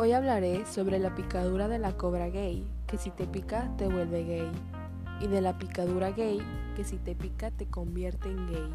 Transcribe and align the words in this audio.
Hoy 0.00 0.12
hablaré 0.12 0.64
sobre 0.64 1.00
la 1.00 1.16
picadura 1.16 1.66
de 1.66 1.80
la 1.80 1.96
cobra 1.96 2.28
gay, 2.28 2.64
que 2.86 2.98
si 2.98 3.10
te 3.10 3.26
pica 3.26 3.68
te 3.76 3.88
vuelve 3.88 4.22
gay, 4.22 4.52
y 5.20 5.26
de 5.26 5.40
la 5.40 5.58
picadura 5.58 6.12
gay, 6.12 6.38
que 6.76 6.84
si 6.84 6.98
te 6.98 7.16
pica 7.16 7.50
te 7.50 7.66
convierte 7.66 8.28
en 8.28 8.46
gay. 8.46 8.74